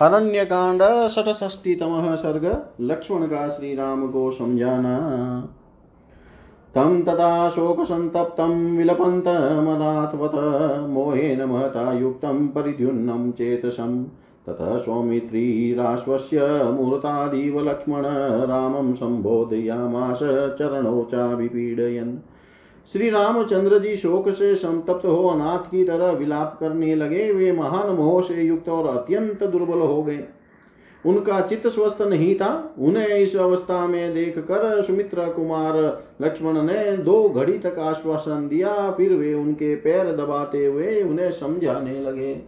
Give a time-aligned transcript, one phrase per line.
[0.00, 4.98] अरण्यकांड षटष्टीतम सर्ग लक्ष्मण का श्री राम को समझाना
[6.74, 10.32] तं तथा शोकसन्तप्तं विलपन्तमदात्वत
[10.88, 14.04] मोहेन महता युक्तं परिद्युन्नं चेतसं।
[14.46, 18.02] ततः सौमित्रीराश्वस्य मुहूर्तादिव लक्ष्मण,
[18.46, 20.18] रामं सम्बोधयामास
[20.58, 22.18] चरणौ चाभिपीडयन्।
[22.92, 27.88] श्री रामचंद्र जी शोक से संतप्त हो, अनाथ की तरह विलाप करने लगे। वे महान
[27.90, 30.24] मोह से युक्त और अत्यंत दुर्बल हो गए।
[31.06, 36.96] उनका चित्त स्वस्थ नहीं था। उन्हें इस अवस्था में देख कर सुमित्रा कुमार लक्ष्मण ने
[36.96, 42.40] दो घड़ी तक आश्वासन दिया। फिर वे उनके पैर दबाते हुए उन्हें समझाने लगे।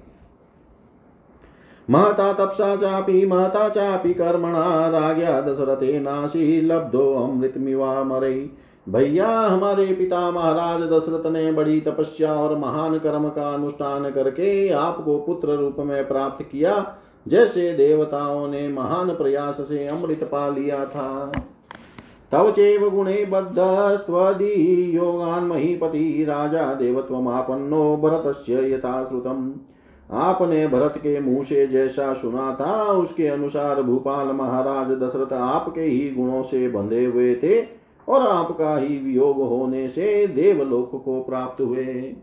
[1.90, 8.50] महता तपसा चापी, महता चापी कर्मणा, राग्या दशरथे नासी, लब्धो अमृतमिवा मरई
[8.90, 15.18] भैया, हमारे पिता महाराज दशरथ ने बड़ी तपस्या और महान कर्म का अनुष्ठान करके आपको
[15.18, 16.74] पुत्र रूप में प्राप्त किया,
[17.26, 21.32] जैसे देवताओं ने महान प्रयास से अमृत पा लिया था।
[22.32, 24.52] तव चैव गुणे बद्धस्त्वदि
[24.96, 29.52] योगान महीपति राजा देवत्वमापन्नो भरतस्य यथा श्रुतम
[30.18, 36.10] आपने भरत के मुँह से जैसा सुना था, उसके अनुसार भूपाल महाराज दशरथ आपके ही
[36.10, 42.14] गुणों से बंधे हुए थे। और आपका ही वियोग होने से देवलोक को प्राप्त हुए।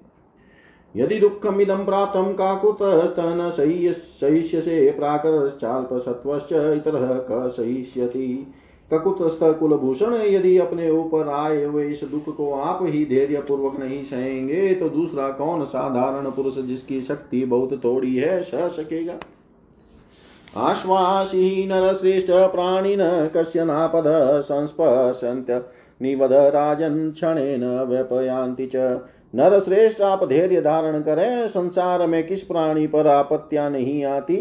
[0.96, 8.54] यदि दुखम इदम प्राप्त काकुत स्तन सहिष्यसे प्राकश्चाल्प सत्वश्च इतर क सहिष्यति।
[8.92, 14.04] ककुतस्थ कुलभूषण यदि अपने ऊपर आए हुए इस दुख को आप ही धैर्य पूर्वक नहीं
[14.04, 19.18] सहेंगे तो दूसरा कौन साधारण पुरुष जिसकी शक्ति बहुत थोड़ी है, सह सकेगा?
[20.56, 23.00] आश्वासी नरश्रेष्ठ प्राणिन
[23.36, 24.04] कस्य नापद
[24.42, 25.62] संस्पर्शन्त्य
[26.02, 28.76] निवद राजन क्षणेन व्यपयांति च।
[29.36, 34.36] नरश्रेष्ठ आप धैर्य धारण करें, संसार में किस प्राणी पर आपत्तियाँ नहीं आती?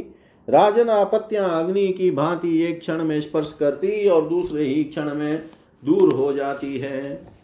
[0.49, 5.43] राजन आपत्तियाँ अग्नि की भांति एक क्षण में स्पर्श करती और दूसरे ही क्षण में
[5.85, 7.36] दूर हो जाती है।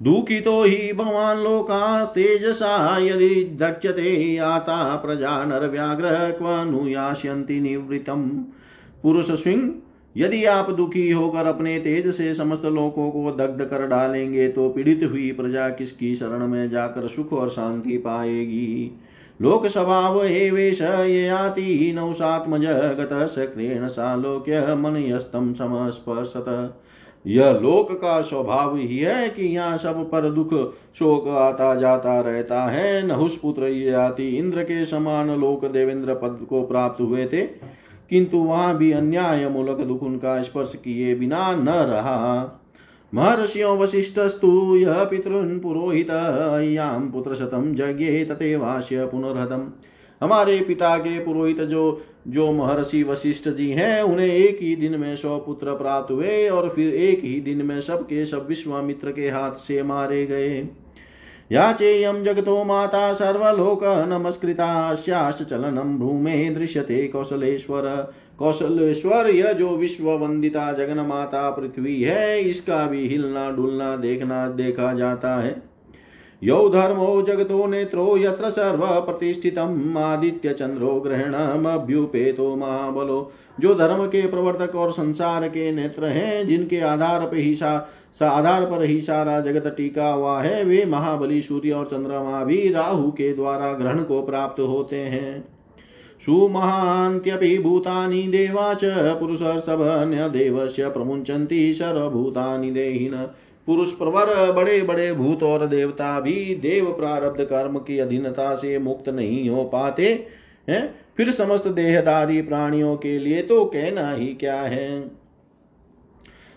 [0.00, 3.28] दुखितो हि भवान् लोकास्तेजसा यदि
[3.60, 8.28] दक्षते आता प्रजा नरव्याघ्र क्व नुयास्यन्ति निवृत्तम्।
[9.02, 9.74] पुरुष सिंह
[10.16, 15.00] यदि आप दुखी होकर अपने तेज से समस्त लोकों को दग्ध कर डालेंगे तो पीड़ित
[15.10, 19.00] हुई प्रजा किसकी शरण में जाकर सुख और शांति पाएगी?
[19.42, 22.64] लोक स्वभाव एवेश याति नौसात्मज
[23.00, 23.84] गत सक्रेण
[24.74, 26.80] मन यस्तम समस्पर्शत।
[27.28, 30.54] यह लोक का स्वभाव ही है कि यहाँ सब पर दुख
[30.98, 36.62] शोक आता जाता रहता है। नहुस पुत्र याति इंद्र के समान लोक देवेंद्र पद को
[36.62, 37.42] प्राप्त हुए थे,
[38.10, 42.62] किंतु वहाँ भी अन्याय मूलक दुख उनका स्पर्श किए बिना न रहा।
[43.12, 46.10] महर्षियों वशिष्ठस्तु यह पितृन् पुरोहित
[46.64, 49.70] याम पुत्र शतम जज्ञे तथेवास्य पुनर्हतम।
[50.20, 55.16] हमारे पिता के पुरोहित जो जो महर्षि वशिष्ठ जी हैं, उन्हें एक ही दिन में
[55.16, 59.52] सौ पुत्र प्राप्त हुए और फिर एक ही दिन में सबके सब विश्वामित्र के हाथ
[59.52, 60.68] से मारे गए।
[61.52, 70.72] या चेयं जगतो माता सर्वलोक नमस्कृताश्चाश्च चलनं भूमे दृश्यते कौशलेश्वर। कौशलेश्वर, यह जो विश्व वंदिता
[70.72, 75.67] जगन माता पृथ्वी है, इसका भी हिलना डुलना देखना देखा जाता है।
[76.42, 84.76] यौ धर्मो जगतो नेत्रो यत्र सर्व प्रतिष्ठितम् आदित्य चंद्रो ग्रहणमभ्युपेतो महाबलो जो धर्म के प्रवर्तक
[84.76, 87.88] और संसार के नेत्र हैं जिनके आधार पर ही सा,
[88.22, 93.10] आधार पर ही सारा जगत टीका हुआ है वे महाबली सूर्य और चंद्रमा भी राहु
[93.10, 95.44] के द्वारा ग्रहण को प्राप्त होते हैं।
[96.26, 98.84] सुमहान्त्यपि भूतानि देवा च
[99.20, 103.14] पुरुषर्षभन्यदेवस्य प्रमुञ्चन्ति सर्वभूतानि देहिन।
[103.68, 109.08] पुरुष प्रवर बड़े बड़े भूत और देवता भी देव प्रारब्ध कर्म की अधीनता से मुक्त
[109.08, 110.26] नहीं हो पाते,
[110.68, 110.94] हैं?
[111.16, 115.18] फिर समस्त देहदारी प्राणियों के लिए तो कहना ही क्या है?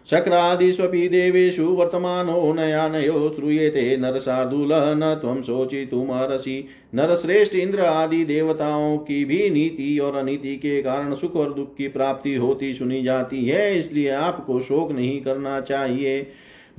[0.07, 9.49] शक्रादिष्वपि देवेषु वर्तमानो नयानयो श्रूयेते नरसार्दूल, न त्वं शोचितुमर्हसि नरश्रेष्ठ इंद्र आदि देवताओं की भी
[9.49, 14.09] नीति और अनीति के कारण सुख और दुख की प्राप्ति होती सुनी जाती है, इसलिए
[14.09, 16.27] आपको शोक नहीं करना चाहिए।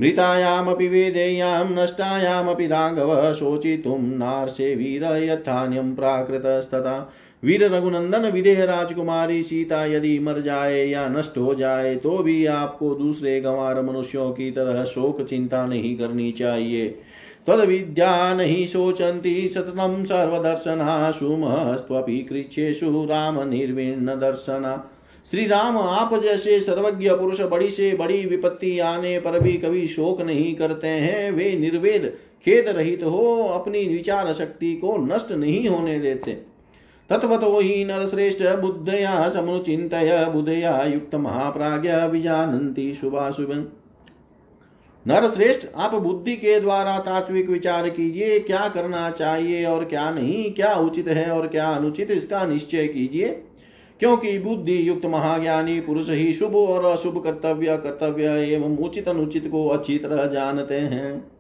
[0.01, 7.13] मृतायामपि वेदेयां नष्टायामपि राघव शोचितुं नार्षे वीर यथान्यं प्राकृतस्तथा।
[7.43, 12.95] वीर रघुनंदन विदेह राजकुमारी सीता यदि मर जाए या नष्ट हो जाए तो भी आपको
[12.95, 16.87] दूसरे गंवार मनुष्यों की तरह शोक चिंता नहीं करनी चाहिए।
[17.47, 21.11] तद विद्या नहीं शोचंती, सततम सर्वदर्शना
[23.09, 24.75] राम निर्विण्ण दर्शना।
[25.27, 30.21] श्री राम आप जैसे सर्वज्ञ पुरुष बड़ी से बड़ी विपत्ति आने पर भी कभी शोक
[30.21, 32.07] नहीं करते हैं। वे निर्वेद,
[32.45, 36.33] खेद रहित हो, अपनी विचार शक्ति को नष्ट नहीं होने देते।
[37.11, 43.53] तत्वतो हि नरश्रेष्ठ बुद्धया समुचिन्तय, बुधया युक्त महाप्राज्ञ विजानन्ति शुभाशुभ।
[45.07, 50.53] नर श्रेष्ठ आप बुद्धि के द्वारा तात्विक विचार कीजिए, क्या करना चाहिए और क्या नहीं,
[50.53, 53.43] क्या उचित है और क्या अनुचित, इसका निश्चय कीजिए।
[54.03, 59.69] क्योंकि बुद्धि युक्त महाज्ञानी पुरुष ही शुभ और अशुभ कर्तव्य कर्तव्य एवं उचित अनुचित को
[59.69, 61.31] अच्छी तरह जानते हैं।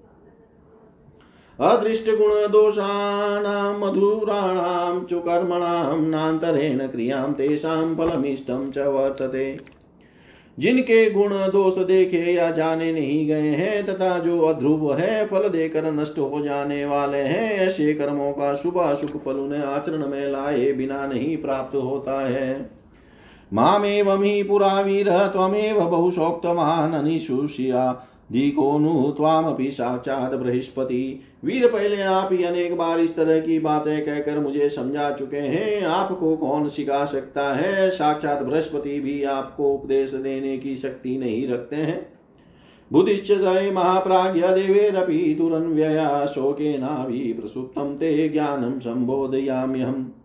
[1.61, 7.95] अदृष्ट गुण दोषाणां, मधुराणां च कर्मणां नान्तरेण क्रियाँ तेषां
[8.71, 9.59] च वर्तते।
[10.59, 15.93] जिनके गुण दोष देखे या जाने नहीं गए हैं, तथा जो अध्रुव है, फल देकर
[15.93, 20.73] नष्ट हो जाने वाले हैं। ऐसे कर्मों का शुभ अशुभ फल उन्हें आचरण में लाए
[20.73, 22.71] बिना नहीं प्राप्त होता है।
[23.53, 32.77] मामेवमी पुरा वीर, त्वमेव बहुशोक्तवान् अनिशुष्या। दीकोनु त्वामपि साक्षात बृहस्पति। वीर पहले आप ही अनेक
[32.77, 37.91] बार इस तरह की बातें कहकर मुझे समझा चुके हैं। आपको कौन सिखा सकता है?
[37.91, 42.13] साक्षात बृहस्पति भी आपको उपदेश देने की शक्ति नहीं रखते हैं।
[42.93, 50.22] बुद्धिश्च जय महाप्राज्य देवेरपि दुरन्व्यया शोकेनाभि प्रसुप्तं ते ज्ञानं संबोधयाम्यहम्।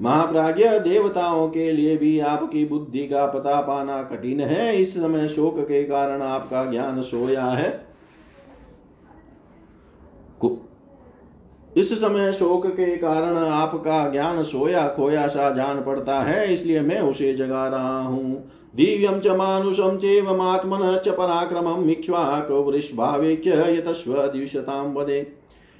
[0.00, 5.58] महाप्राज्य देवताओं के लिए भी आपकी बुद्धि का पता पाना कठिन है। इस समय शोक
[5.60, 7.84] के कारण आपका ज्ञान सोया है।
[11.72, 17.00] इस समय शोक के कारण आपका ज्ञान सोया खोया सा जान पड़ता है, इसलिए मैं
[17.00, 25.20] उसे जगा रहा हूँ। दिव्यम च मानुषम चेवमात्मन च पराक्रमम इक्ष्वाको वृषभावेक्य यतस्व दिविशताम वदे।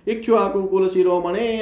[0.06, 0.88] इक्ष्वाकुकुल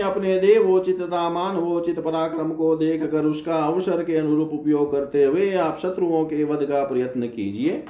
[0.01, 5.53] अपने देवोचित तथा मानवोचित पराक्रम को देख कर उसका अवसर के अनुरूप उपयोग करते हुए
[5.57, 7.85] आप शत्रुओं के वध का प्रयत्न कीजिए।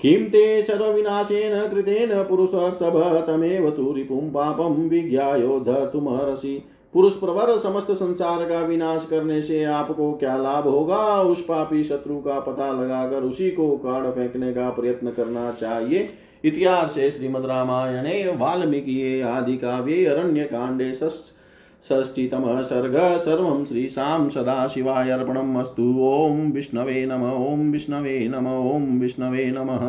[0.00, 2.96] किं ते सर्वविनाशेन कृतेन पुरुषर्षभ
[3.26, 6.62] तमेव तु रिपुं पापं विज्ञायोद्धर्तुमर्हसि।
[6.94, 11.20] पुरुष प्रवर समस्त संसार का विनाश करने से आपको क्या लाभ होगा?
[11.22, 16.08] उस पापी शत्रु का पता लगाकर उसी को काड़ फेंकने का प्रयत्न करना चाहिए।
[16.44, 25.90] इतिहास श्रीमद रामायणे, वाल्मीकि आदि काव्ये अरण्य कांडे षष्टितम सर्ग, सर्व श्रीशां सदाशिवाय अर्पणम् अस्तु।
[26.02, 29.84] ॐ विष्णवे नम ॐ विष्णवे नम ॐ विष्णवे नमः।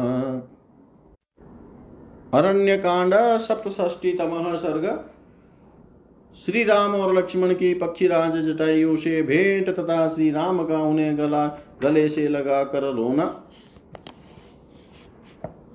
[2.33, 4.85] अरण्यकाण्ड सप्तष्टितमः सर्ग
[6.35, 11.59] श्री राम और लक्ष्मण की पक्षीराज जटायु से भेंट तथा श्री राम का उन्हें गला,
[11.81, 13.25] गले से लगा कर रोना।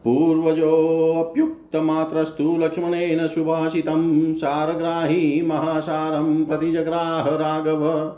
[0.05, 8.15] पूर्वजोऽप्युक्तमात्रस्तु लक्ष्मणेन सुभाषितं सारग्राही महासारं प्रतिजग्राह राघव।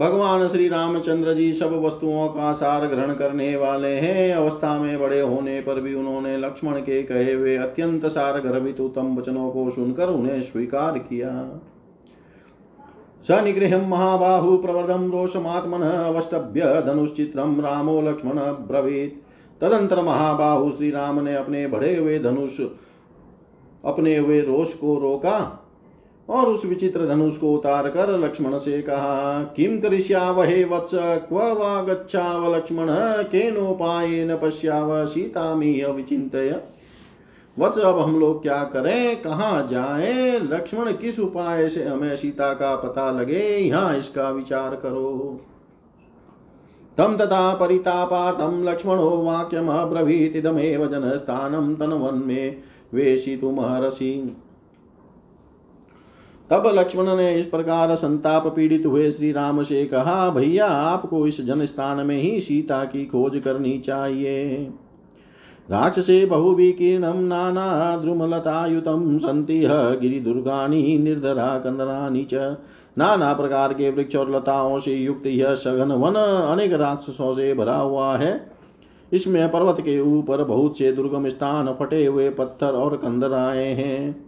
[0.00, 5.20] भगवान श्री रामचंद्र जी सब वस्तुओं का सार ग्रहण करने वाले हैं। अवस्था में बड़े
[5.20, 10.08] होने पर भी उन्होंने लक्ष्मण के कहे हुए अत्यंत सार गर्भित उत्तम वचनों को सुनकर
[10.08, 11.60] उन्हें स्वीकार किया।
[13.24, 19.22] स निगृह महाबाहु प्रवर्धम रोषमात्मन अवस्तभ्य धनुष्चित्रम रामो लक्ष्मण ब्रवीत।
[19.60, 22.60] तदंतर महाबाहु श्री राम ने अपने बढ़े हुए धनुष,
[23.84, 25.64] अपने हुए रोष को रोका
[26.28, 29.76] और उस विचित्र धनुष को उतार कर लक्ष्मण से कहा किम
[30.32, 30.90] वहे वत्स,
[31.28, 32.88] क्व वा गच्छाव लक्ष्मण,
[33.24, 36.50] केनोपायेन पश्याव सीतामी अविचिंतय
[37.58, 39.22] वत्स अब हम लोग क्या करें?
[39.22, 40.38] कहाँ जाएँ?
[40.38, 43.56] लक्ष्मण किस उपाय से हमें सीता का पता लगे?
[43.56, 45.40] यहाँ इसका विचार करो।
[46.98, 52.56] तम तथा परितापार्थम लक्ष्मणो वाक्यमब्रवीतिदमेव जनस्थानं तनवन्मे
[52.94, 54.36] वेशितुमहर्षि
[56.50, 61.40] तब लक्ष्मण ने इस प्रकार संताप पीड़ित हुए श्री राम से कहा, भैया, आपको इस
[61.40, 64.72] जनस्थान में ही सीता की खोज करनी चाहिए।
[65.68, 69.60] राक्षसे बहुविकीर्णं नाना द्रुमलतायुतं सन्ति
[70.00, 72.56] गिरिदुर्गानि निर्धरा कंदरानि च।
[72.98, 77.76] नाना प्रकार के वृक्ष और लताओं से युक्त यह सघन वन अनेक राक्षसों से भरा
[77.76, 78.50] हुआ है।
[79.12, 84.24] इसमें पर्वत के ऊपर बहुत से दुर्गम स्थान फटे हुए पत्थर और कंदराए हैं।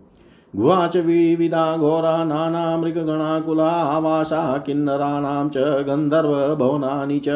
[0.57, 7.29] गुहा च विविधा घोरा, नाना मृगगणाकुला, आवासा, किन्नराणां च गन्धर्वभवनानि च।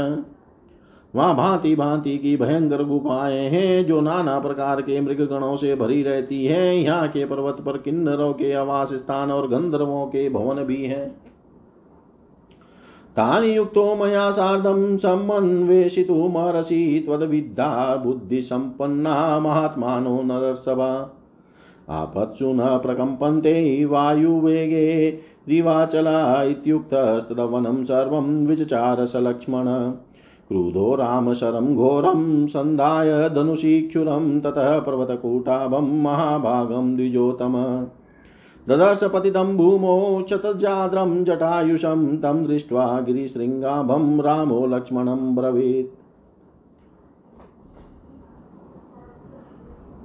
[1.15, 6.03] वहाँ भांति भांति की भयंकर गुफाएँ हैं, जो नाना प्रकार के मृग गणों से भरी
[6.03, 10.85] रहती है। यहाँ के पर्वत पर किन्नरों के आवास स्थान और गंधर्वों के भवन भी
[10.85, 11.25] हैं।
[13.17, 21.21] तानि युक्तो मया सार्धं समन्वेषितुमर्हसि त्वद्विद्धा बुद्धिसम्पन्ना महात्मानो नरसभा
[21.89, 25.19] आपत्सु न प्रकम्पन्ते वायुवेगे
[25.49, 29.93] दिवाचला इत्युक्तस्तदवनं सर्वं विचचार स लक्ष्मण।
[30.55, 37.87] क्रुधो रामशरं घोरं सन्धाय धनुषीक्षुरं, ततः पर्वतकूटाभं, महाभागं द्विजोतम।
[38.69, 46.04] ददर्श पतितं भूमौ शतजाद्रं जटायुषं तं दृष्ट्वा गिरिशृङ्गाभं, रामो लक्ष्मणं ब्रवीत्।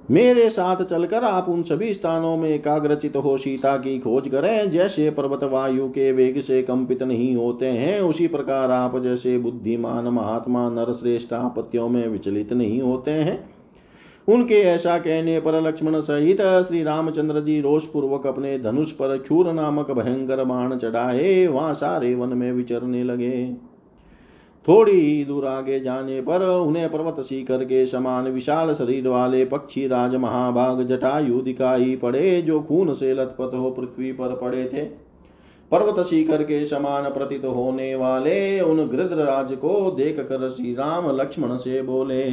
[0.09, 5.09] मेरे साथ चलकर आप उन सभी स्थानों में एकाग्रचित हो सीता की खोज करें, जैसे
[5.09, 10.69] पर्वत वायु के वेग से कंपित नहीं होते हैं, उसी प्रकार आप जैसे बुद्धिमान महात्मा
[10.69, 13.39] नरश्रेष्ठ आपत्तियों में विचलित नहीं होते हैं।
[14.27, 19.51] उनके ऐसा कहने पर लक्ष्मण सहित श्री रामचंद्र जी रोष पूर्वक अपने धनुष पर चूर
[19.53, 23.68] नामक भयंकर बाण चढ़ाए, वहाँ सारे वन में विचरने लगे।
[24.65, 29.87] थोड़ी ही दूर आगे जाने पर उन्हें पर्वत सीकर के समान विशाल शरीर वाले पक्षी
[29.87, 34.83] राज महाभाग जटायु दिखाई पड़े, जो खून से लथपथ हो पृथ्वी पर पड़े थे।
[35.71, 41.55] पर्वत सीकर के समान प्रतीत होने वाले उन गृद्रराज को देख कर श्री राम लक्ष्मण
[41.57, 42.23] से बोले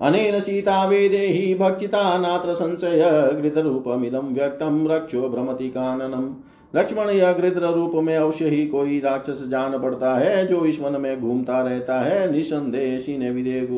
[0.00, 3.02] अनेन सीता वेदेहि भक्षिता नात्र संशय
[3.42, 6.32] गृतरूपमिदं व्यक्तं रक्षो भ्रमति काननम्।
[6.74, 11.00] लक्ष्मण या गृद्र रूप में अवश्य ही कोई राक्षस जान पड़ता है, जो इस वन
[11.00, 13.68] में घूमता रहता है। निसंदेह ने विदेह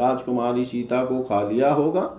[0.00, 2.10] राजकुमारी सीता को खा लिया होगा।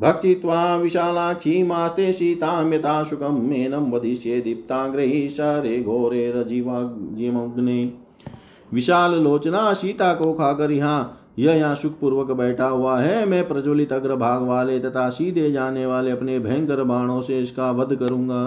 [0.00, 7.92] भक्तित्वा विशालाक्षी मास्ते सीतां यथा सुखं मेनं वदिष्ये दीप्ताग्रही सरे घोरे रजीवाग्निमग्ने
[8.72, 13.92] विशाल लोचना सीता को खाकर यहाँ यह यहाँ सुख पूर्वक बैठा हुआ है। मैं प्रज्वलित
[13.92, 18.40] अग्र भाग वाले तथा सीधे जाने वाले अपने भयंकर बाणों से इसका वध करूँगा।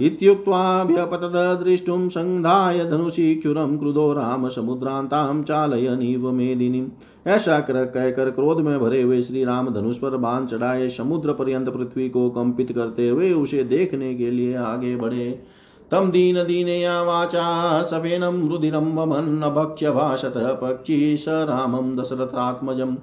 [0.00, 6.88] इत्युक्त्वाभ्यपतद दृष्टुं सन्धाय धनुषीक्षुरं क्रुधो राम समुद्रान्तां चालयनीव मेदिनीम्
[7.26, 11.68] ऐसा कर कहकर क्रोध में भरे हुए श्री राम धनुष पर बाण चढ़ाए समुद्र पर्यंत
[11.68, 15.42] पृथ्वी को कंपित करते हुए उसे देखने के लिए आगे बढ़े।
[15.90, 22.96] तम दीन दीनया वाचा, सफेनं रुधिरं वमन्, अभक्ष्य भाषतः पक्षी स रामं दशरथात्मजम्।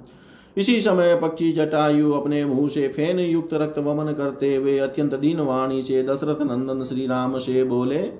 [0.56, 5.40] इसी समय पक्षी जटायु अपने मुँह से फेन युक्त रक्त वमन करते हुए अत्यंत दीन
[5.40, 8.12] वाणी से दशरथ नंदन श्री राम से बोले,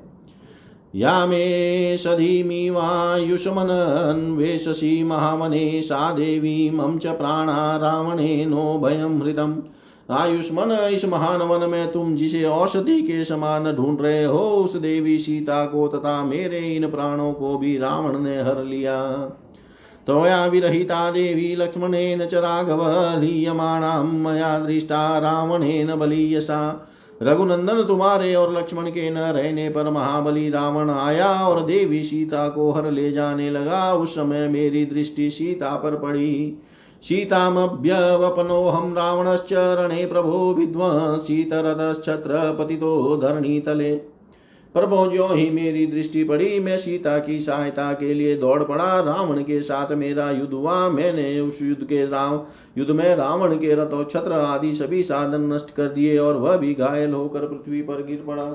[0.95, 9.61] या मे सधीमि वायुषमनन्वेषसि महामने सा देवी मम च प्राणा रावणे नो भयम हृदम्
[10.11, 15.19] आयुष्मन, इस महान वन में तुम जिसे औषधि के समान ढूंढ रहे हो, उस देवी
[15.19, 19.31] सीता को तथा मेरे इन प्राणों को भी रावण ने हर लिया।
[20.07, 22.83] त्वया विरहिता देवी लक्ष्मणेन च राघव
[23.21, 26.59] लीयमाणां मया दृष्टा रावणेन बलीयसा।
[27.23, 32.71] रघुनंदन तुम्हारे और लक्ष्मण के न रहने पर महाबली रावण आया और देवी सीता को
[32.73, 36.63] हर ले जाने लगा। उस समय मेरी दृष्टि सीता पर पड़ी।
[37.03, 44.14] सीतामभ्यवपनोऽहं रावणश्च रणे प्रभो विद्वंसीतरतश्छत्र पतितो धरणीतले
[44.75, 49.43] प्रभो जो ही मेरी दृष्टि पड़ी, मैं सीता की सहायता के लिए दौड़ पड़ा। रावण
[49.43, 52.41] के साथ मेरा युद्ध हुआ, मैंने उस युद्ध के राम
[52.79, 56.57] युद्ध में रावण के रथ और छत्र आदि सभी साधन नष्ट कर दिए और वह
[56.57, 58.47] भी घायल होकर पृथ्वी पर गिर पड़ा।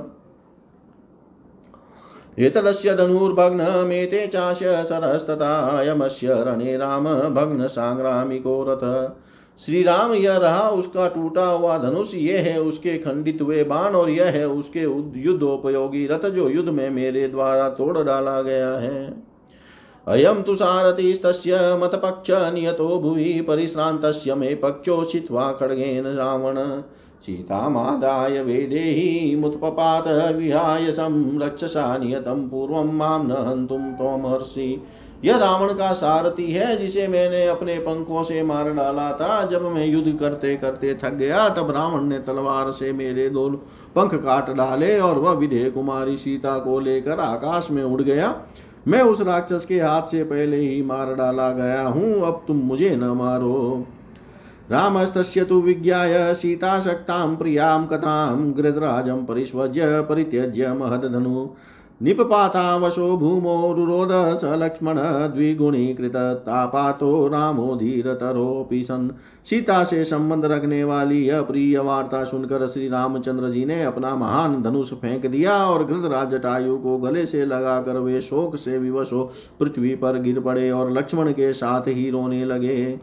[2.39, 5.81] एतदस्य धनुर्भग्नमेते चास्य सरस्तथा
[6.43, 8.83] रणे राम भग्न सांग्रामिको रथ।
[9.65, 14.09] श्री राम यह रहा, उसका टूटा हुआ धनुष ये है, उसके खंडित हुए बाण और
[14.09, 14.81] यह है, उसके
[15.21, 19.23] युद्धोपयोगी रथ जो युद्ध में मेरे द्वारा तोड़ डाला गया है।
[20.07, 26.57] अयम तु सारथिस्तस्य मतपक्ष नियतो भुवि परिश्रान्तस्य मे पक्षो छित्त्वा खड्गेन रावण।
[27.21, 34.81] सीतामादाय वेदेहि मुत्पपात विहाय संरक्षसा नियतं पूर्वं माँ न हन्तुं त्वमर्षि
[35.25, 39.85] यह रावण का सारथी है, जिसे मैंने अपने पंखों से मार डाला था। जब मैं
[39.85, 43.49] युद्ध करते करते थक गया, तब रावण ने तलवार से मेरे दो
[43.95, 48.35] पंख काट डाले और वह विधेय कुमारी सीता को लेकर आकाश में उड़ गया।
[48.87, 52.95] मैं उस राक्षस के हाथ से पहले ही मार डाला गया हूँ। अब तुम मुझे
[52.95, 53.85] न मारो।
[54.71, 61.47] रामस्तस्य तु विज्ञाय सीताशक्तां प्रियाँ कथां गृधराजं परिष्वज्य परित्यज्य महदधनु।
[62.01, 64.97] निपपातावशो भूमो रुरोध स लक्ष्मण
[65.33, 66.15] द्विगुणीकृत
[66.45, 69.09] तापातो रामो धीरतरोऽपि सन्।
[69.45, 74.61] सीता से संबंध रखने वाली यह प्रिय वार्ता सुनकर श्री रामचंद्र जी ने अपना महान
[74.61, 79.23] धनुष फेंक दिया और गृधराज जटायु को गले से लगाकर वे शोक से विवश हो
[79.59, 82.99] पृथ्वी पर गिर पड़े और लक्ष्मण के साथ ही रोने लगे।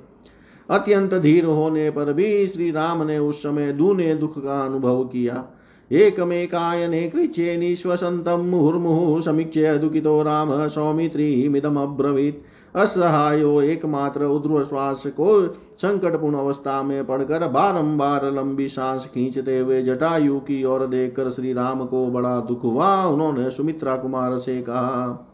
[0.71, 5.45] अत्यंत धीर होने पर भी श्री राम ने उस समय दूने दुख का अनुभव किया।
[5.91, 12.45] एकमेकायने कृच्छे निश्वसन्तं मुहुर्मुहुः समीक्ष्य दुःखितो राम, सौमित्रीमिदमब्रवीत्।
[12.77, 15.47] असहायो एकमात्र उद्रश्वास को
[15.79, 21.85] संकटपूर्ण अवस्था में पड़कर बारंबार लंबी सांस खींचते हुए जटायु की ओर देखकर श्री राम
[21.85, 25.33] को बड़ा दुख हुआ, उन्होंने सुमित्रा कुमार से कहा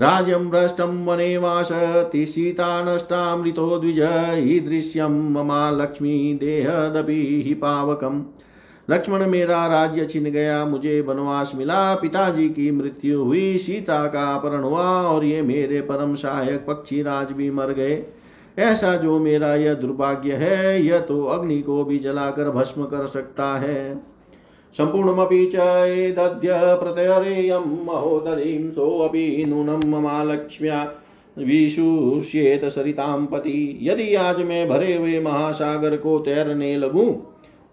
[0.00, 4.00] राज्यं भ्रष्टं वने वासति सीता नष्टामृतो द्विज,
[4.38, 8.22] ईदृश्यं ममा लक्ष्मी देहदपि हि पावकम्।
[8.90, 14.62] लक्ष्मण मेरा राज्य छिन गया, मुझे वनवास मिला। पिताजी की मृत्यु हुई, सीता का अपहरण
[14.62, 18.02] हुआ और ये मेरे परम सहायक पक्षी राज भी मर गए।
[18.58, 23.56] ऐसा जो मेरा यह दुर्भाग्य है, यह तो अग्नि को भी जलाकर भस्म कर सकता
[23.56, 23.96] है।
[24.76, 25.56] सम्पूर्णमपि च
[25.88, 30.94] एतद्य प्रत्यरेयं महोदरीं सोऽपि नूनं ममालक्ष्म्या
[31.38, 37.12] विशुष्येत सरितां पति। यदि आज मैं भरे हुए महासागर को तैरने लगूं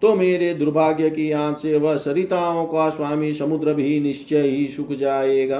[0.04, 4.92] तो मेरे दुर्भाग्य की आँच से वह सरिताओं का स्वामी समुद्र भी निश्चय ही सुख
[4.92, 5.58] जाएगा।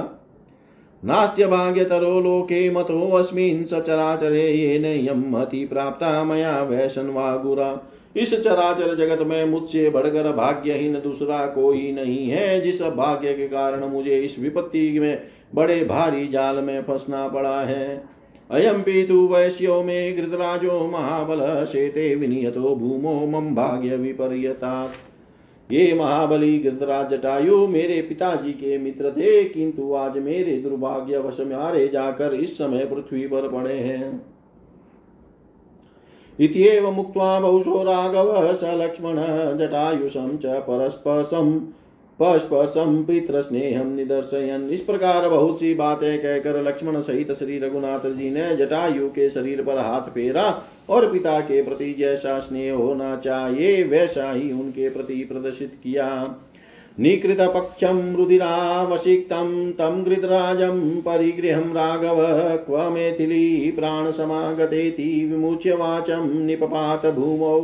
[1.02, 7.70] नास्त्य भाग्यतरो लोके मतो अस्मिन् सचराचरे येन यम अति प्राप्ता मया वैशन्वागुरा
[8.16, 13.88] इस चराचर जगत में मुझसे बढ़कर भाग्यहीन दूसरा कोई नहीं है, जिस भाग्य के कारण
[13.88, 15.22] मुझे इस विपत्ति में
[15.54, 18.04] बड़े भारी जाल में फंसना पड़ा है।
[18.50, 24.72] अयम पीतु वैश्यो मे घृतराजो महाबल शेते विनियतो भूमो मम भाग्य विपर्यता।
[25.70, 31.86] ये महाबली घृतराज जटायु मेरे पिताजी के मित्र थे, किंतु आज मेरे दुर्भाग्य वश मारे
[31.88, 34.22] जाकर इस समय पृथ्वी पर पड़े हैं।
[36.38, 39.16] इत्येव मुक्त्वा बहुशो राघवः स लक्ष्मण
[39.58, 41.58] जटायुषं च परस्परसं
[43.86, 49.28] निदर्शयन। इस प्रकार बहुत सी बातें कहकर लक्ष्मण सहित श्री रघुनाथ जी ने जटायु के
[49.30, 50.44] शरीर पर हाथ फेरा
[50.90, 56.36] और पिता के प्रति जैसा स्नेह होना चाहिए, वैसा ही उनके प्रति प्रदर्शित किया।
[57.00, 62.18] निकृतपक्षं रुधिरावसिक्तं तं गृधराजं परिगृहं राघव
[62.56, 67.60] क्व मेथिली प्राणसमागतेति विमुच्य वाचं निपपात भूमौ।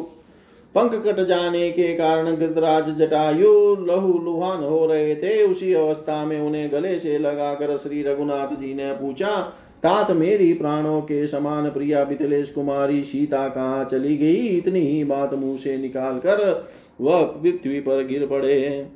[0.74, 3.52] पंख कट जाने के कारण गृतराज जटायु
[3.86, 8.74] लहु लुहान हो रहे थे। उसी अवस्था में उन्हें गले से लगाकर श्री रघुनाथ जी
[8.74, 9.40] ने पूछा,
[9.82, 14.46] तात मेरी प्राणों के समान प्रिया बितलेश कुमारी, सीता कहाँ चली गई?
[14.48, 16.68] इतनी ही बात मुँह से निकाल कर
[17.00, 18.86] वह पृथ्वी पर गिर पड़े।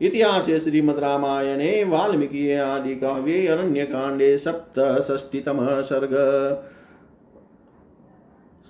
[0.00, 6.14] इतिहास श्रीमद रामायणे, वाल्मीकि आदि काव्ये अरण्य कांडे सप्तषष्टितम सर्ग।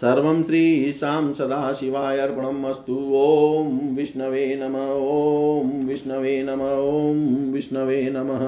[0.00, 4.76] सर्वं श्रीशां सदाशिवाय अर्पणम् ॐ विष्णवे नम,
[5.08, 8.46] ॐ विष्णवे नम, ॐ विष्णवे नमः।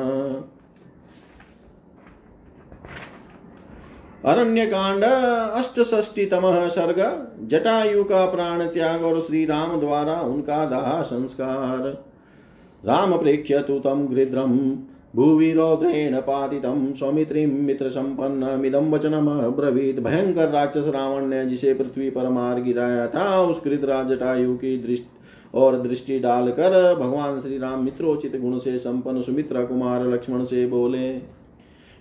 [4.24, 7.00] अरण्य कांड अष्टष्टीतम सर्ग
[7.48, 12.04] जटायु का प्राण त्याग और श्री राम द्वारा उनका दाह संस्कार।
[12.84, 14.58] राम प्रेक्ष्य तु तं गृध्रम्
[15.14, 23.06] भुवि रौद्रेण पातितं सौमित्रीं मित्रसम्पन्नमिदं वचनमब्रवीत्। भयंकर राक्षस रावण ने जिसे पृथ्वी पर मार गिराया
[23.06, 25.08] था उस कृतराजटायु की दृष्टि
[25.54, 31.12] और दृष्टि डालकर भगवान श्री राम मित्रोचित गुण से संपन्न सुमित्रा कुमार लक्ष्मण से बोले,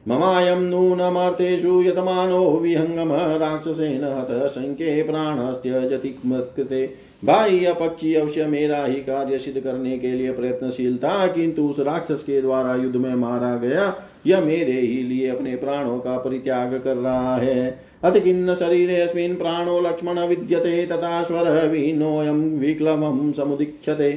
[0.06, 6.86] ममायं नूनमर्थेषु यतमानो विहङ्गम राक्षसेन हत शङ्के प्राणस्त्यजति मत्कृते
[7.23, 12.23] बाह्य पक्षी अवश्य मेरा ही कार्य सिद्ध करने के लिए प्रयत्नशील था, किंतु उस राक्षस
[12.23, 13.95] के द्वारा युद्ध में मारा गया।
[14.27, 19.36] यह मेरे ही लिए अपने प्राणों का परित्याग कर रहा है। अत किन्न शरीर अस्मिन्
[19.36, 24.12] प्राणो लक्ष्मण विद्यते, तथा स्वर वीनोऽयं विक्लवं समुदीक्षते।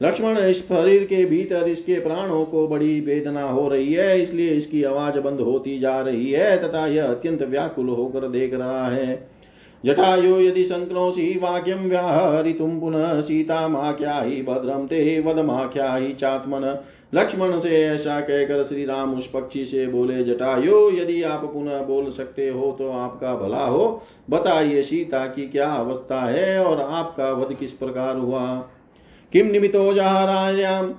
[0.00, 4.82] लक्ष्मण इस शरीर के भीतर इसके प्राणों को बड़ी वेदना हो रही है, इसलिए इसकी
[4.82, 9.39] आवाज़ बंद होती जा रही है, तथा यह अत्यंत व्याकुल होकर देख रहा है।
[9.84, 18.64] जटायु यदि संक्रोशी वाक्यं व्याहरितुं पुनः सीतामाख्यायि भद्रं ते वदमाख्यायि चात्मन। लक्ष्मण से ऐसा कहकर
[18.64, 23.34] श्री राम उस पक्षी से बोले जटायो यदि आप पुनः बोल सकते हो तो आपका
[23.34, 28.46] भला हो। बताइए सीता की क्या अवस्था है और आपका वध किस प्रकार हुआ?
[29.32, 30.94] किम निमितो जहारायाम?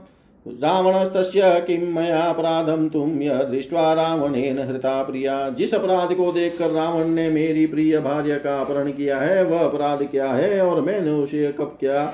[0.47, 7.08] रावणस्तस्य किं मया अपराधं तुम यह दृष्ट्वा रावणेन हृता प्रिया। जिस अपराध को देखकर रावण
[7.08, 11.51] ने मेरी प्रिय भार्य का अपहरण किया है, वह अपराध क्या है और मैंने उसे
[11.51, 12.06] कब क्या?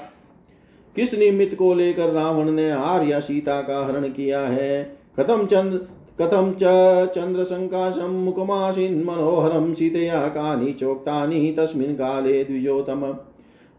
[0.96, 4.98] किस निमित्त को लेकर रावण ने आर्य सीता का हरण किया है?
[5.20, 5.88] कथम चंद
[6.22, 6.64] कथम च
[7.10, 13.18] चंद्र संकाशम मुखमासीन मनोहरम सीतया कानी चोक्तानि तस्मिन् काले द्विजोतम।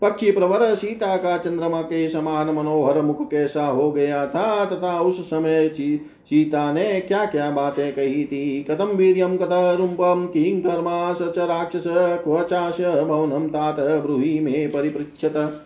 [0.03, 4.65] पक्षी प्रवर सीता का चंद्रमा के समान मनोहर मुख कैसा हो गया था?
[4.65, 8.67] तथा उस समय सीता ने क्या क्या बातें कही थी?
[8.71, 11.85] कथम वीर्यम कथ रूपम किं कर्मा स राक्षस
[12.25, 15.65] क्वचाश मौनम, तात, ब्रूहि में परिपृछत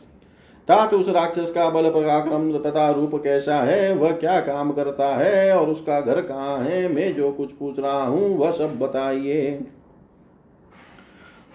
[0.68, 3.94] तात उस राक्षस का बल पराक्रम तथा रूप कैसा है?
[3.94, 5.56] वह क्या काम करता है?
[5.56, 6.88] और उसका घर कहाँ है?
[6.88, 9.60] मैं जो कुछ पूछ रहा हूँ, वह सब बताइए।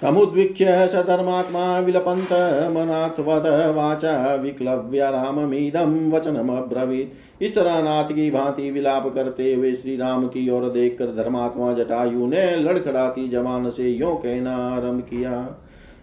[0.02, 9.54] तमुद्वीक्ष्य स धर्मात्मा विलपन्तमनाथवद वाचा विक्लव्य राममीदं वचनमब्रवीत्। इस तरह नाथ की भांति विलाप करते
[9.54, 15.02] हुए श्री राम की ओर देखकर धर्मात्मा जटायु ने लड़खड़ाती जवान से यो कहना आरंभ
[15.02, 15.46] किया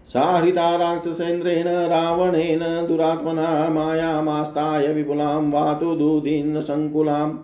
[0.09, 7.37] साहृता राक्षसेन्द्रेण रावणेन दुरात्मना मायामास्ताय विपुलां वातु दूदीन् सङ्कुलाम्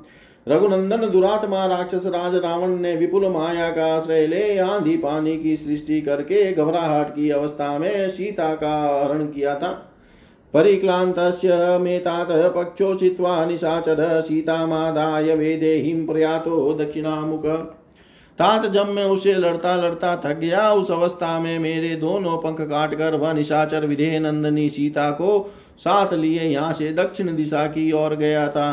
[0.47, 5.99] रघुनंदन दुरात्मा राक्षस राज रावण ने विपुल माया का आश्रय ले आंधी पानी की सृष्टि
[6.01, 8.73] करके घबराहट की अवस्था में सीता का
[9.04, 9.69] हरण किया था।
[10.54, 11.19] परिक्लांत
[11.82, 17.45] मेतात पक्षो चित्वा निशाचर सीतामादाय वेदेहिं प्रयातो दक्षिणामुख।
[18.39, 22.95] तात जब मैं उसे लड़ता लड़ता थक गया। उस अवस्था में मेरे दोनों पंख काट
[22.95, 25.39] कर वह निशाचर विधेय नंदनी सीता को
[25.77, 28.69] साथ लिए यहाँ से दक्षिण दिशा की ओर गया था।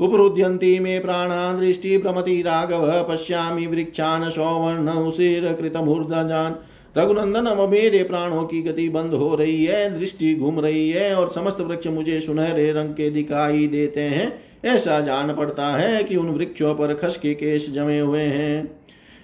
[0.00, 6.56] उपरुद्यन्ति मे प्राणा दृष्टि प्रमति राघव, पश्यामि वृक्षान सौवर्ण उशीर कृतमूर्धजान
[6.96, 11.28] रघुनंदन अब मेरे प्राणों की गति बंद हो रही है, दृष्टि घूम रही है और
[11.28, 14.32] समस्त वृक्ष मुझे सुनहरे रंग के दिखाई देते हैं।
[14.64, 18.80] ऐसा जान पड़ता है कि उन वृक्षों पर खस के केश जमे हुए हैं।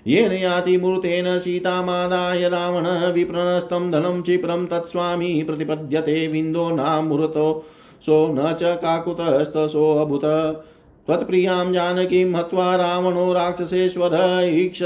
[0.06, 7.66] ये याति मूर्तेन सीतामादाय रावण विप्रनस्तं धनम क्षिप्रं तत्स्वामी, प्रतिपद्यते विन्दो नामूर्तो
[8.06, 10.24] सो न च काकुतस्तसोऽभूत
[11.06, 14.82] त्वत्प्रियाँ जानकीं हत्वा रावणो राक्षसेश्वर ईक्ष।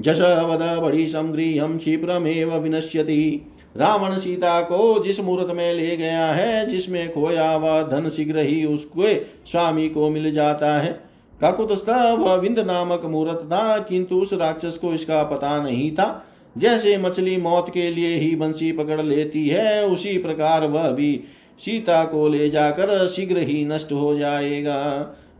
[0.00, 7.12] जशवद बड़ी समगृहम क्षिप्रमेव विनश्यति। रावण सीता को जिस मुहूर्त में ले गया है, जिसमें
[7.12, 9.14] खोया हुआ धन शीघ्र ही उसके
[9.46, 11.00] स्वामी को मिल जाता है।
[11.40, 16.24] काकुतस्थ, वह विंद नामक मुहूर्त था, किंतु उस राक्षस को इसका पता नहीं था।
[16.58, 21.20] जैसे मछली मौत के लिए ही बंसी पकड़ लेती है, उसी प्रकार वह भी
[21.58, 24.80] सीता को ले जाकर शीघ्र ही नष्ट हो जाएगा।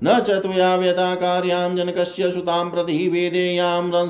[0.05, 4.09] न च त्वया व्यता कार्यां जनकस्य सुतां प्रति वेदेयां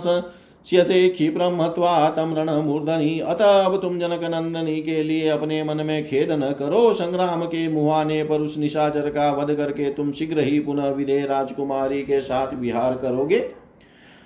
[0.67, 6.09] स्यसे क्षिप्रम हत्वा तम रणमूर्धनि। अतः अब तुम जनक नंदनी के लिए अपने मन में
[6.09, 10.59] खेद न करो। संग्राम के मुहाने पर उस निशाचर का वध करके तुम शीघ्र ही
[10.61, 13.39] पुनः विदे राजकुमारी के साथ विहार करोगे।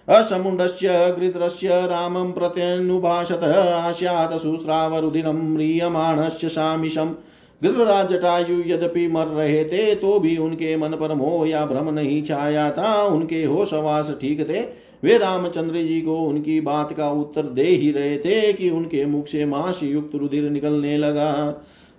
[0.08, 7.14] असमुण्डस्य गृध्रस्य रामं प्रत्यनुभाषत आस्यात् सुस्रावरुदिनं म्रियमाणस्य सामिशम्
[7.62, 12.22] गिरिराज जटायु यद्यपि मर रहे थे तो भी उनके मन पर मोह या भ्रम नहीं
[12.22, 14.60] छाया था। उनके होशवास ठीक थे।
[15.02, 19.26] वे रामचंद्र जी को उनकी बात का उत्तर दे ही रहे थे कि उनके मुख
[19.26, 21.32] से मास युक्त रुधिर निकलने लगा।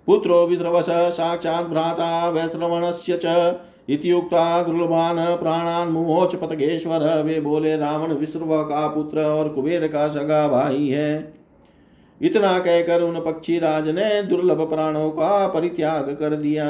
[0.08, 8.40] पुत्रो विद्रवस साक्षात् भ्राता वैश्रवणस्य च। इत्युक्ता गुरुबान प्राणान मुमोच पतगेश्वर वे बोले, रावण विश्व
[8.40, 11.43] का पुत्र और कुबेर का सगा भाई है।
[12.24, 16.66] इतना कहकर उन पक्षी राज ने दुर्लभ प्राणों का परित्याग कर दिया।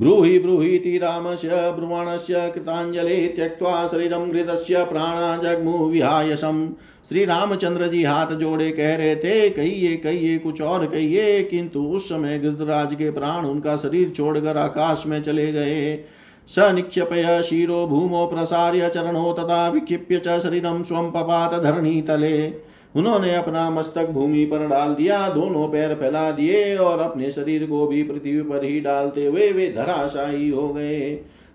[0.00, 6.68] ब्रूहि ब्रूहीति रामस्य, ब्रुवणस्य कृतांजलि त्यक्त्वा शरीरम घृतस्य प्राणा जगमु विहायसम
[7.08, 12.08] श्री रामचंद्र जी हाथ जोड़े कह रहे थे, कहिए कहिए, कुछ और कहिए। किंतु उस
[12.08, 16.04] समय गृतराज के प्राण उनका शरीर छोड़कर आकाश में चले गए।
[16.48, 22.48] स निक्षेपय शिरो भूमो प्रसार्य चरणो तथा विक्षिप्य च शरीरम स्वम पपात धरणी तले।
[22.94, 27.86] उन्होंने अपना मस्तक भूमि पर डाल दिया, दोनों पैर फैला दिए और अपने शरीर को
[27.86, 31.10] भी पृथ्वी पर ही डालते हुए वे धराशायी हो गए।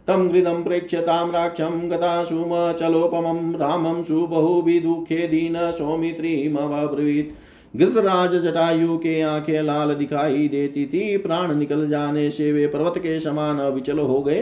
[0.07, 7.33] तम गृदम प्रेक्ष्य ताम्राक्षम गता सुम चलोपम रामम सुबहु दुखे दीन सौमित्रीमब्रवीत
[7.75, 13.19] गिरराज जटायु के आँखें लाल दिखाई देती थी, प्राण निकल जाने से वे पर्वत के
[13.19, 14.41] समान अविचल हो गए।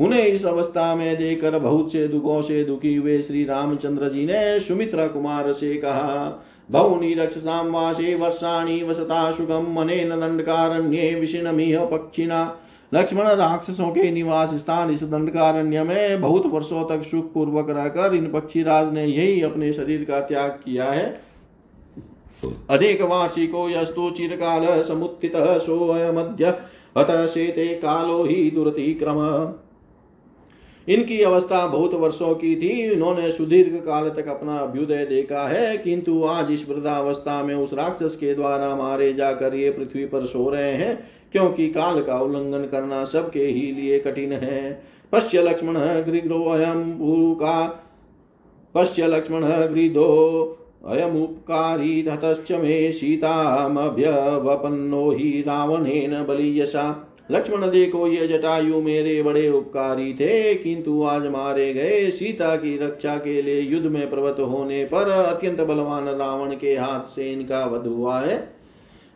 [0.00, 4.58] उन्हें इस अवस्था में देखकर बहुत से दुखों से दुखी हुए श्री रामचंद्र जी ने
[4.60, 12.42] सुमित्रा कुमार से कहा भवनी रक्षसाम वासे वर्षाणी वसता सुगम मने दंडकारण्ये विषिणमिह पक्षिणा।
[12.92, 18.30] लक्ष्मण राक्षसों के निवास स्थान इस दंडकारण्य में बहुत वर्षों तक सुख पूर्वक रहकर इन
[18.32, 21.06] पक्षीराज ने यही अपने शरीर का त्याग किया है।
[22.70, 26.54] अनेक वार्षिको यस्तु चिरकाल समुत्थित सोऽयमद्य,
[26.96, 29.18] अतः शेते कालो ही दुरति क्रम
[30.88, 36.24] इनकी अवस्था बहुत वर्षों की थी। इन्होंने सुदीर्घ काल तक अपना अभ्युदय देखा है, किंतु
[36.24, 40.72] आज इस वृद्धावस्था में उस राक्षस के द्वारा मारे जाकर ये पृथ्वी पर सो रहे
[40.72, 45.74] हैं, क्योंकि काल का उल्लंघन करना सबके ही लिए कठिन है। पश्य लक्ष्मण
[46.06, 47.86] गृग्रो अयम का
[48.74, 59.22] पश्य लक्ष्मण गृधो अयमुपकारी ततश्च मे सीतामभ्यवपन्नो हि रावणेन बलीयसा लक्ष्मण देखो ये जटायु मेरे
[59.22, 64.40] बड़े उपकारी थे, किंतु आज मारे गए सीता की रक्षा के लिए युद्ध में प्रवत
[64.40, 68.38] होने पर अत्यंत बलवान रावण के हाथ से इनका वध हुआ है।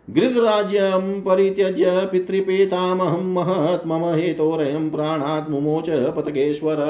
[0.09, 6.87] गृधराज्यम परित्यज्य पितृपेतामहम महत मम हेतोरयम प्राणात् मुमोच पतगेश्वर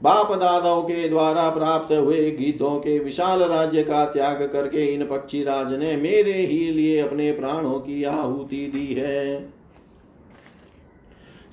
[0.00, 5.42] बाप दादाओं के द्वारा प्राप्त हुए गीतों के विशाल राज्य का त्याग करके इन पक्षी
[5.44, 9.59] राज ने मेरे ही लिए अपने प्राणों की आहुति दी है।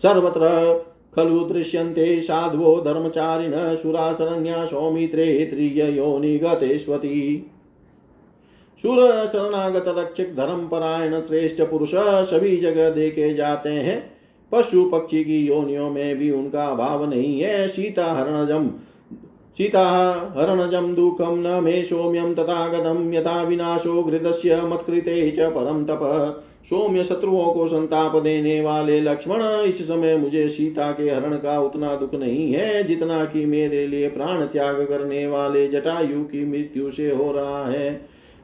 [0.04, 0.74] सर्वत्र
[1.16, 7.50] खलु दृश्यन्ते साध्वो धर्मचारिण सुराशरण्या सौमित्रे त्रिययोनिगतेष्वती
[8.84, 11.92] सुर शरणागत रक्षक धर्म परायण श्रेष्ठ पुरुष
[12.30, 14.18] सभी जगह देखे जाते हैं।
[14.52, 18.70] पशु पक्षी की योनियों में भी उनका अभाव नहीं है। सीता हरणजम
[19.58, 27.04] सीता हरणजम दुखम न मे सौम्यम तथागतम यथा विनाशो घृतस्य मत्कृते च परम तप। सौम्य
[27.04, 32.16] शत्रुओं को संताप देने वाले लक्ष्मण, इस समय मुझे सीता के हरण का उतना दुख
[32.16, 37.32] नहीं है जितना कि मेरे लिए प्राण त्याग करने वाले जटायु की मृत्यु से हो
[37.32, 37.90] रहा है।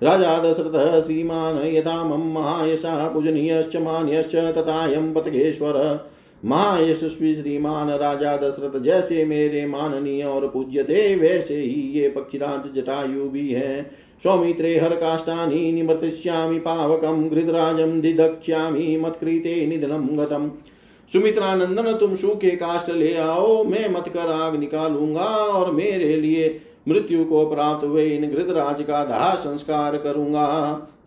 [0.01, 6.09] राजा दशरथ, श्रीमान यथा मम महायशा पूजनीयश्च मान्यश्च तथायं पतगेश्वर
[6.43, 13.29] महायशस्वी श्रीमान राजा दशरथ, जैसे मेरे माननीय और पूज्य थे वैसे ही ये पक्षीराज जटायु
[13.29, 20.49] भी है। सौमित्रे हर काष्ठानि निमृतिष्यामि पावकं, घृतराजं दिदक्ष्यामि मत्कृते निधनं गतम्।
[21.13, 26.62] सुमित्रा नंदन तुम सूखे काष्ट ले आओ, मैं मत कर आग निकालूँगा, और मेरे लिए
[26.88, 30.47] मृत्यु को प्राप्त हुए इन घृतराज का दाह संस्कार करूँगा।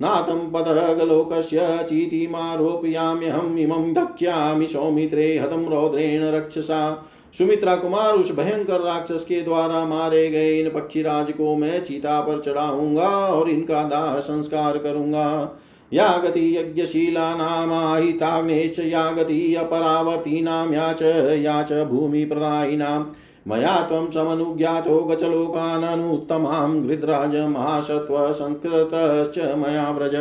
[0.00, 9.40] नातं पदगलोकस्य चीतिमारोपयाम्यहम् इमं ढक्ष्यामि सौमित्रे हतम रौद्रेण रक्षसा। सुमित्रा कुमार उस भयंकर राक्षस के
[9.42, 15.58] द्वारा मारे गए इन पक्षीराज को मैं चीता पर चढ़ाऊँगा और इनका दाह संस्कार करूँगा।
[15.92, 21.02] या गति यज्ञशीला नामाहिताग्नेश्च या गति अपरावर्तीनां या च
[21.42, 23.04] या च भूमिप्रदायिनाम्
[23.48, 30.14] मया त्वं समनुज्ञातो गचलोकाननुत्तमां घृतराजमाशत्व संस्कृतश्च मया व्रज।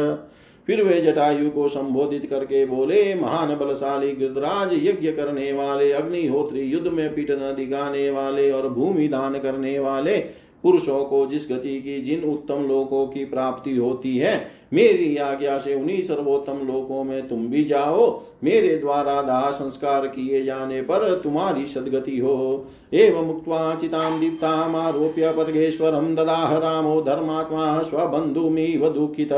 [0.67, 6.87] फिर वे जटायु को संबोधित करके बोले, महान बलशाली गिदराज यज्ञ करने वाले, अग्निहोत्री युद्ध
[6.87, 12.01] में पीट न दिगाने वाले और भूमि दान करने वाले पुरुषों को जिस गति की,
[12.01, 17.47] जिन उत्तम लोकों की प्राप्ति होती है, मेरी आज्ञा से उन्हीं सर्वोत्तम लोकों में तुम
[17.47, 24.19] भी जाओ। मेरे द्वारा दाह संस्कार किए जाने पर तुम्हारी सदगति हो। एवं मुक्त्वा चितां
[24.19, 29.33] दीप्तामारोप्य पदगेश्वरम ददाह रामो धर्मात्मा स्वबंधुमिव दुखित।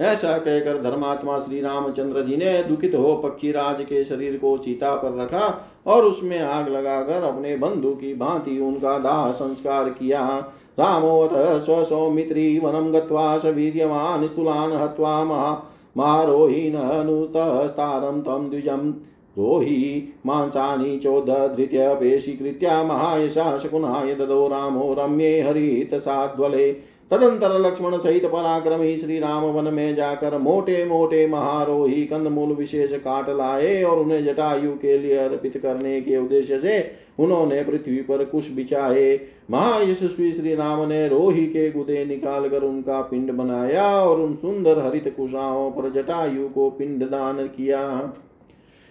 [0.00, 4.94] ऐसा कहकर धर्मात्मा श्री रामचंद्र जी ने दुखित हो पक्षी राज के शरीर को चीता
[4.94, 10.46] पर रखा और उसमें आग लगाकर अपने बंधु की भांति उनका दाह संस्कार किया।
[10.78, 18.92] रामोऽथ स्वसौमित्री वनं गत्वा वीर्यवान् स्थूलान् हत्वा महा मारोहीननुतस्तारं तं द्विजम्
[19.38, 26.72] रोहि मांसानि चोदधृत्य पेशीकृत्या महायशा शकुनाय ददो रामो रम्ये हरितसाद्वले
[27.10, 33.28] तदंतर लक्ष्मण सहित पराक्रमी श्री राम वन में जाकर मोटे मोटे महारोही कंदमूल विशेष काट
[33.28, 36.80] लाए और उन्हें जटायु के लिए अर्पित करने के उद्देश्य से
[37.18, 43.00] उन्होंने पृथ्वी पर कुश बिछाए। महायशस्वी श्री राम ने रोही के गुदे निकाल कर उनका
[43.02, 47.80] पिंड बनाया और उन सुंदर हरित कुशाओं पर जटायु को पिंड दान किया।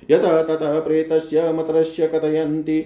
[0.09, 2.79] यत ततः प्रेतस्य मत्रस्य कथयन्ति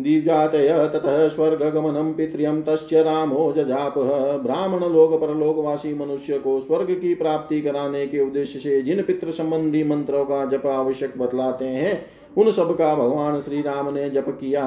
[0.00, 7.60] दिव्यातय ततः स्वर्गगमनं पितृम तस्य रामो जजापः। ब्राह्मण लोक परलोकवासी मनुष्य को स्वर्ग की प्राप्ति
[7.60, 12.04] कराने के उद्देश्य से जिन पितृ संबंधी मंत्रों का जप आवश्यक बतलाते हैं,
[12.38, 14.64] उन सब का भगवान श्री राम ने जप किया।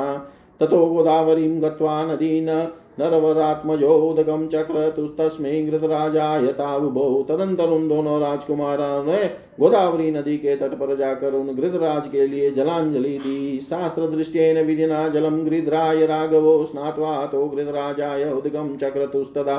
[0.60, 2.50] ततो गोदावरी गत्वा नदीन
[3.00, 9.24] नरवरात्मजोदगम चक्र तुस्तस्मै घृतराजाय तावुभौ तदंतर उन दोनों राजकुमारों ने
[9.60, 15.08] गोदावरी नदी के तट पर जाकर उन घृतराज के लिए जलांजलि दी। शास्त्र दृष्टेन विधिना
[15.10, 19.58] जलम घृद्राय राघवो स्नात्वा तो घृतराजाय उदगम चक्र तुस्तदा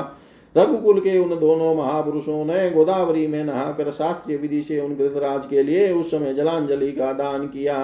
[0.55, 5.63] रघुकुल के उन दोनों महापुरुषों ने गोदावरी में नहाकर शास्त्रीय विधि से उन घृतराज के
[5.63, 7.77] लिए उस समय जलांजलि का दान किया।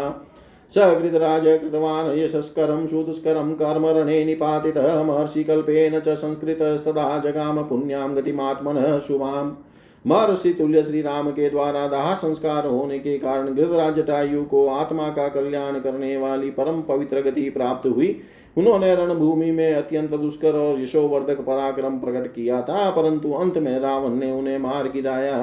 [0.72, 9.52] सकृतराज कृतवान् यशस्करं सुदुष्करं कर्मरणे निपातितः, महर्षिकल्पेन च संस्कृतस्तदा जगाम पुण्यां गतिमात्मनः शुभाम्।
[10.06, 14.04] महर्षि तुल्य श्री राम के द्वारा दाह संस्कार होने के कारण गिरिराज
[14.50, 18.20] को आत्मा का कल्याण करने वाली परम पवित्र गति प्राप्त हुई।
[18.58, 24.10] उन्होंने रणभूमि में अत्यंत दुष्कर और यशोवर्धक पराक्रम प्रकट किया था, परंतु अंत में रावण
[24.10, 25.40] ने उन्हें मार गिराया।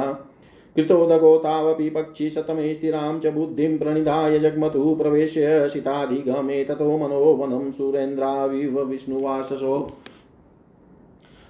[0.76, 8.80] कृतोदगो तावपि पक्षी शतमे स्थिरां च बुद्धिं प्रणिधाय जग्मतु प्रवेश्य शिताधिगमे ततो मनो वनं सुरेन्द्राविव
[8.80, 9.78] विष्णुवाससो।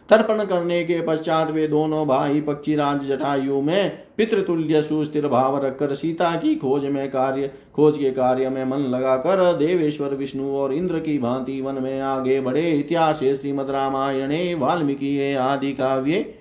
[0.08, 6.34] तर्पण करने के पश्चात वे दोनों भाई पक्षीराज जटायु में पितृतुल्य सुस्थिर भाव रखकर सीता
[6.36, 11.18] की खोज में कार्य खोज के कार्य में मन लगाकर देवेश्वर, विष्णु और इंद्र की
[11.18, 16.39] भांति वन में आगे बढ़े। इतिहास श्रीमद रामायणे, वाल्मीकि आदि काव्ये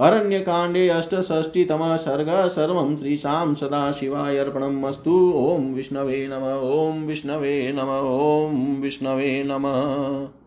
[0.00, 8.80] अरण्यकाण्डे अष्टषष्टितमः सर्ग सर्वं श्रीशां सदाशिवाय अर्पणम् अस्तु ॐ विष्णवे नम, ॐ विष्णवे नम, ॐ
[8.82, 10.41] विष्णवे नमः।